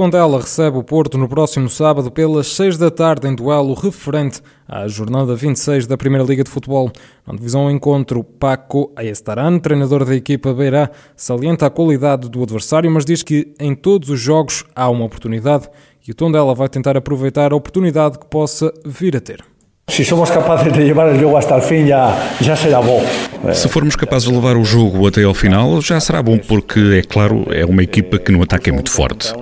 [0.00, 4.88] Tondela recebe o Porto no próximo sábado pelas 6 da tarde em duelo referente à
[4.88, 6.90] jornada 26 da Primeira Liga de Futebol.
[7.26, 12.90] Na divisão ao encontro, Paco Ayestaran, treinador da equipa Beirá, salienta a qualidade do adversário,
[12.90, 15.68] mas diz que em todos os jogos há uma oportunidade
[16.08, 19.44] e o Tondela vai tentar aproveitar a oportunidade que possa vir a ter.
[19.90, 23.04] Se somos capazes de levar o jogo até o fim, já, já será bom.
[23.52, 27.02] Se formos capazes de levar o jogo até ao final, já será bom, porque, é
[27.02, 29.34] claro, é uma equipa que no ataque é muito forte.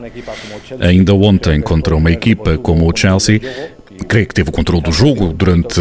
[0.80, 3.40] Ainda ontem, contra uma equipa como o Chelsea,
[4.06, 5.80] creio que teve o controle do jogo durante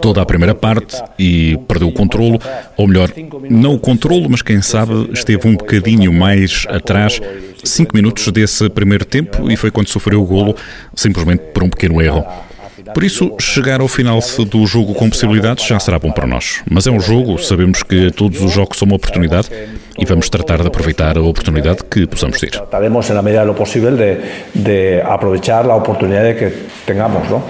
[0.00, 2.40] toda a primeira parte e perdeu o controlo,
[2.76, 3.08] ou melhor,
[3.48, 7.20] não o controlo, mas quem sabe esteve um bocadinho mais atrás,
[7.62, 10.56] cinco minutos desse primeiro tempo, e foi quando sofreu o golo,
[10.94, 12.26] simplesmente por um pequeno erro.
[12.94, 16.62] Por isso, chegar ao final do jogo com possibilidades já será bom para nós.
[16.70, 19.48] Mas é um jogo, sabemos que todos os jogos são uma oportunidade
[19.98, 22.50] e vamos tratar de aproveitar a oportunidade que possamos ter.
[22.50, 24.18] Trataremos, na medida do possível, de,
[24.54, 27.42] de aproveitar a oportunidade que tenhamos, não?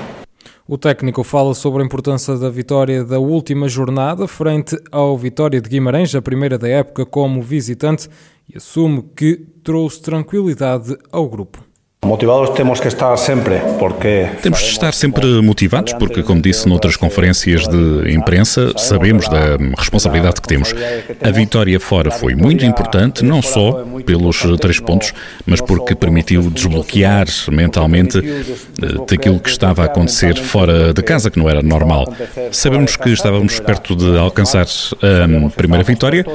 [0.67, 5.69] O técnico fala sobre a importância da vitória da última jornada frente ao Vitória de
[5.69, 8.09] Guimarães, a primeira da época como visitante,
[8.49, 11.72] e assume que trouxe tranquilidade ao grupo.
[12.05, 14.29] Motivados temos que estar sempre, porque...
[14.43, 20.41] Temos de estar sempre motivados, porque, como disse noutras conferências de imprensa, sabemos da responsabilidade
[20.41, 20.75] que temos.
[21.23, 25.15] A vitória fora foi muito importante, não só pelos três pontos,
[25.47, 31.39] mas porque permitiu desbloquear mentalmente eh, daquilo que estava a acontecer fora de casa, que
[31.39, 32.13] não era normal.
[32.51, 36.27] Sabemos que estávamos perto de alcançar a primeira vitória,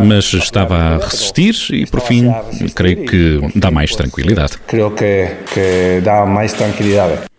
[0.00, 2.28] mas estava a resistir e, por fim,
[2.74, 4.58] creio que dá mais tranquilidade.
[4.66, 5.11] Creio que
[5.52, 7.32] que, dá mais tranquilidade.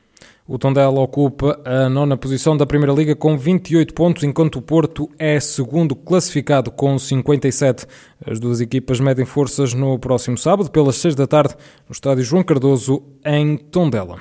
[0.46, 5.09] O Tondela ocupa a nona posição da Primeira Liga com 28 pontos, enquanto o Porto
[5.18, 7.86] é segundo classificado com 57.
[8.25, 11.56] As duas equipas medem forças no próximo sábado, pelas 6 da tarde,
[11.88, 14.20] no estádio João Cardoso, em Tondela.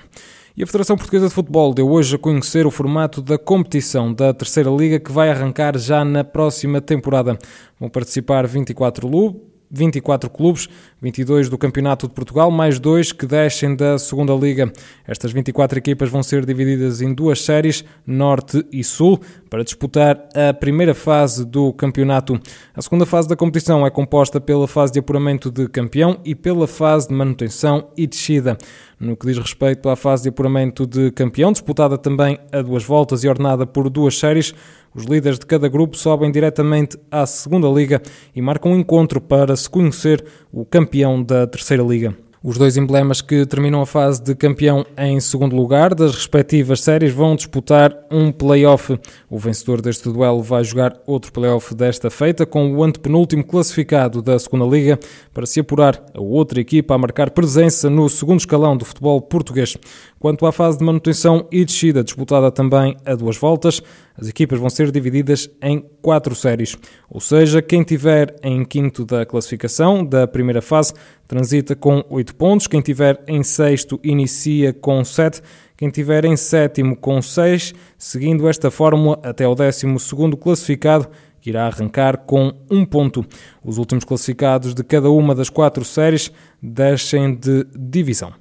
[0.56, 4.32] E a Federação Portuguesa de Futebol deu hoje a conhecer o formato da competição da
[4.32, 7.37] Terceira Liga que vai arrancar já na próxima temporada.
[7.81, 10.69] Vão participar 24 clubes 24 clubes,
[11.00, 14.71] 22 do Campeonato de Portugal, mais dois que descem da Segunda Liga.
[15.06, 19.19] Estas 24 equipas vão ser divididas em duas séries, Norte e Sul,
[19.49, 22.38] para disputar a primeira fase do campeonato.
[22.75, 26.66] A segunda fase da competição é composta pela fase de apuramento de campeão e pela
[26.66, 28.59] fase de manutenção e descida.
[29.00, 33.25] No que diz respeito à fase de apuramento de campeão, disputada também a duas voltas
[33.25, 34.55] e ordenada por duas séries,
[34.94, 38.00] os líderes de cada grupo sobem diretamente à segunda liga
[38.34, 42.16] e marcam um encontro para se conhecer o campeão da terceira liga.
[42.44, 47.12] Os dois emblemas que terminam a fase de campeão em segundo lugar das respectivas séries
[47.12, 48.98] vão disputar um play-off.
[49.31, 54.36] O vencedor deste duelo vai jogar outro play-off desta feita com o antepenúltimo classificado da
[54.41, 54.98] segunda liga
[55.32, 59.76] para se apurar a outra equipa a marcar presença no segundo escalão do futebol português.
[60.19, 63.81] Quanto à fase de manutenção e descida, disputada também a duas voltas,
[64.22, 66.77] as equipas vão ser divididas em quatro séries.
[67.10, 70.94] Ou seja, quem tiver em quinto da classificação da primeira fase
[71.27, 75.43] transita com oito pontos, quem tiver em sexto inicia com sete,
[75.77, 81.09] quem tiver em sétimo com seis, seguindo esta fórmula até o décimo segundo classificado
[81.41, 83.27] que irá arrancar com um ponto.
[83.65, 86.31] Os últimos classificados de cada uma das quatro séries
[86.62, 88.33] descem de divisão.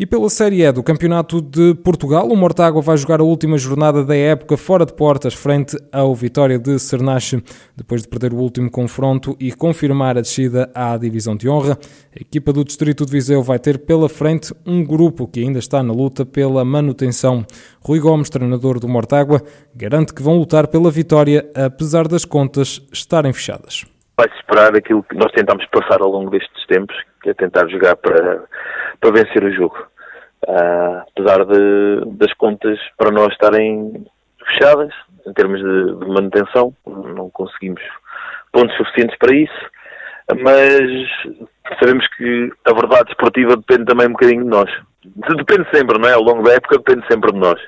[0.00, 4.04] E pela Série E do Campeonato de Portugal, o Mortágua vai jogar a última jornada
[4.04, 7.42] da época fora de portas, frente ao Vitória de Cernache.
[7.76, 11.76] Depois de perder o último confronto e confirmar a descida à Divisão de Honra,
[12.16, 15.82] a equipa do Distrito de Viseu vai ter pela frente um grupo que ainda está
[15.82, 17.44] na luta pela manutenção.
[17.80, 19.42] Rui Gomes, treinador do Mortágua,
[19.74, 23.84] garante que vão lutar pela vitória, apesar das contas estarem fechadas
[24.18, 27.94] vai-se esperar aquilo que nós tentamos passar ao longo destes tempos, que é tentar jogar
[27.96, 28.42] para,
[29.00, 29.78] para vencer o jogo.
[30.44, 34.04] Uh, apesar de, das contas para nós estarem
[34.44, 34.92] fechadas,
[35.24, 37.82] em termos de, de, manutenção, não conseguimos
[38.52, 39.66] pontos suficientes para isso,
[40.42, 44.70] mas sabemos que a verdade esportiva depende também um bocadinho de nós.
[45.36, 46.14] Depende sempre, não é?
[46.14, 47.60] Ao longo da época depende sempre de nós.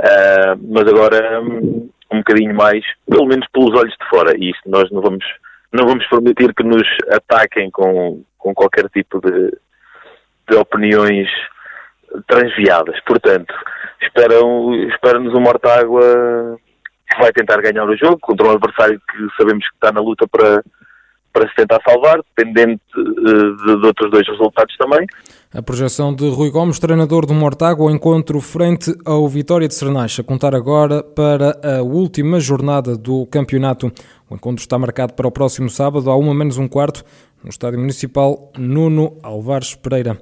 [0.00, 4.90] Uh, mas agora um bocadinho mais, pelo menos pelos olhos de fora, e isso nós
[4.90, 5.24] não vamos
[5.72, 9.56] não vamos permitir que nos ataquem com, com qualquer tipo de,
[10.50, 11.28] de opiniões
[12.26, 13.00] transviadas.
[13.06, 13.54] Portanto,
[14.00, 16.58] espera-nos um Mortágua
[17.10, 20.26] que vai tentar ganhar o jogo contra um adversário que sabemos que está na luta
[20.26, 20.62] para,
[21.32, 25.06] para se tentar salvar, dependente de, de outros dois resultados também.
[25.54, 30.22] A projeção de Rui Gomes, treinador do Mortágua, encontro frente ao Vitória de Sernais, a
[30.22, 33.92] contar agora para a última jornada do campeonato.
[34.30, 37.04] O encontro está marcado para o próximo sábado, a uma menos um quarto,
[37.42, 40.18] no Estádio Municipal Nuno Alvares Pereira.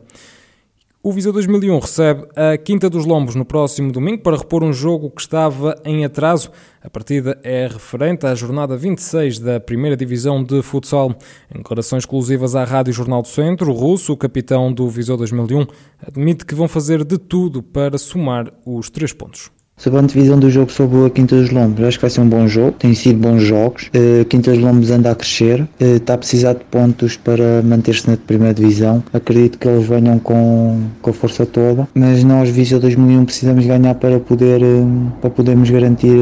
[1.02, 5.08] O Viseu 2001 recebe a Quinta dos Lombos no próximo domingo para repor um jogo
[5.08, 6.50] que estava em atraso.
[6.82, 11.17] A partida é referente à jornada 26 da primeira divisão de futsal.
[11.50, 15.67] Em declarações exclusivas à Rádio Jornal do Centro, o Russo, o capitão do Viseu 2001,
[16.06, 19.50] admite que vão fazer de tudo para somar os três pontos.
[19.81, 22.29] Sobre a antevisão do jogo sobre a Quinta dos Lombos, acho que vai ser um
[22.29, 23.91] bom jogo, tem sido bons jogos.
[23.94, 28.19] A Quinta dos Lombos anda a crescer, está a precisar de pontos para manter-se na
[28.19, 29.03] primeira divisão.
[29.11, 33.94] Acredito que eles venham com, com a força toda, mas nós, Viseu 2001, precisamos ganhar
[33.94, 34.61] para, poder,
[35.23, 36.15] para podermos garantir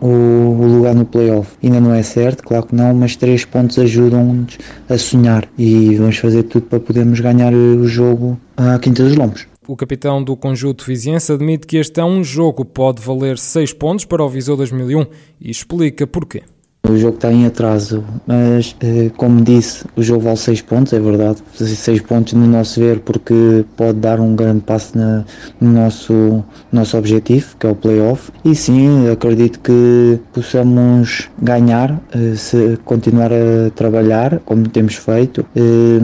[0.00, 1.52] o, o lugar no playoff.
[1.62, 4.58] Ainda não é certo, claro que não, mas três pontos ajudam-nos
[4.88, 9.53] a sonhar e vamos fazer tudo para podermos ganhar o jogo à Quinta dos Lombos.
[9.66, 14.04] O capitão do conjunto viziense admite que este é um jogo pode valer 6 pontos
[14.04, 15.06] para o Viseu 2001
[15.40, 16.42] e explica porquê.
[16.86, 21.00] O jogo está em atraso, mas eh, como disse, o jogo vale 6 pontos, é
[21.00, 21.38] verdade.
[21.54, 25.24] 6 pontos no nosso ver, porque pode dar um grande passo na,
[25.58, 28.30] no nosso, nosso objetivo, que é o playoff.
[28.44, 35.98] E sim, acredito que possamos ganhar eh, se continuar a trabalhar como temos feito, eh,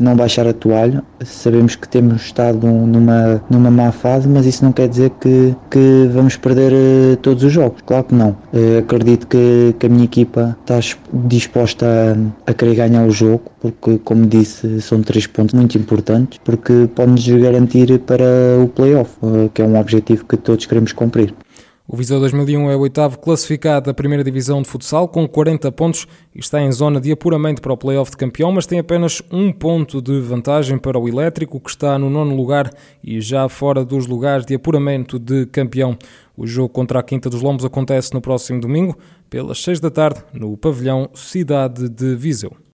[0.00, 1.02] não baixar a toalha.
[1.24, 6.08] Sabemos que temos estado numa, numa má fase, mas isso não quer dizer que, que
[6.12, 7.82] vamos perder todos os jogos.
[7.84, 8.36] Claro que não.
[8.78, 10.80] Acredito que, que a minha equipe equipa está
[11.12, 11.86] disposta
[12.46, 16.88] a, a, querer ganhar o jogo, porque, como disse, são três pontos muito importantes, porque
[16.94, 18.24] pode-nos garantir para
[18.62, 21.34] o playoff, eh, que é um objetivo que todos queremos cumprir.
[21.92, 26.06] O Viseu 2001 é o oitavo classificado da primeira divisão de futsal com 40 pontos
[26.32, 29.50] e está em zona de apuramento para o playoff de campeão, mas tem apenas um
[29.50, 32.70] ponto de vantagem para o Elétrico, que está no nono lugar
[33.02, 35.98] e já fora dos lugares de apuramento de campeão.
[36.36, 38.96] O jogo contra a Quinta dos Lombos acontece no próximo domingo,
[39.30, 42.54] pelas 6 da tarde, no pavilhão Cidade de Viseu.